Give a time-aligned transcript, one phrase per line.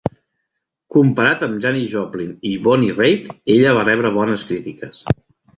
[0.95, 5.07] Comparat amb Janis Joplin i Bonnie Raitt, ella va rebre bones crítiques.